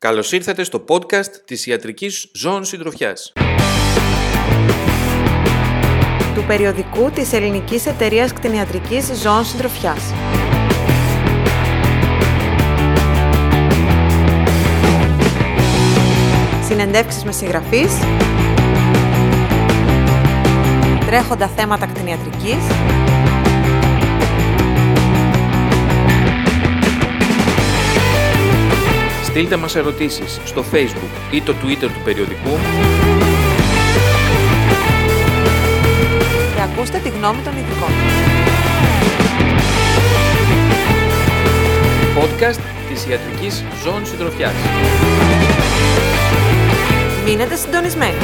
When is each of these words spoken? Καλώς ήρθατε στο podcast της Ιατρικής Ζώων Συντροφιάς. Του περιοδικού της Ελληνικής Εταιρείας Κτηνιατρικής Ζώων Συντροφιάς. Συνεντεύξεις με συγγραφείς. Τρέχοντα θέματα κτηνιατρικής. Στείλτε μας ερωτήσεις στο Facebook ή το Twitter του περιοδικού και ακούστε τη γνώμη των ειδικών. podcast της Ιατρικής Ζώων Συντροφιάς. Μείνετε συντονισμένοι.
Καλώς 0.00 0.32
ήρθατε 0.32 0.64
στο 0.64 0.84
podcast 0.88 1.30
της 1.44 1.66
Ιατρικής 1.66 2.30
Ζώων 2.34 2.64
Συντροφιάς. 2.64 3.32
Του 6.34 6.44
περιοδικού 6.46 7.10
της 7.10 7.32
Ελληνικής 7.32 7.86
Εταιρείας 7.86 8.32
Κτηνιατρικής 8.32 9.10
Ζώων 9.22 9.44
Συντροφιάς. 9.44 10.14
Συνεντεύξεις 16.68 17.24
με 17.24 17.32
συγγραφείς. 17.32 17.92
Τρέχοντα 21.06 21.48
θέματα 21.48 21.86
κτηνιατρικής. 21.86 22.64
Στείλτε 29.38 29.56
μας 29.56 29.76
ερωτήσεις 29.76 30.40
στο 30.44 30.64
Facebook 30.72 31.34
ή 31.34 31.42
το 31.42 31.54
Twitter 31.62 31.88
του 31.94 32.00
περιοδικού 32.04 32.58
και 36.54 36.62
ακούστε 36.62 36.98
τη 36.98 37.08
γνώμη 37.08 37.42
των 37.44 37.52
ειδικών. 37.56 37.88
podcast 42.16 42.60
της 42.88 43.06
Ιατρικής 43.06 43.64
Ζώων 43.82 44.06
Συντροφιάς. 44.06 44.52
Μείνετε 47.24 47.56
συντονισμένοι. 47.56 48.16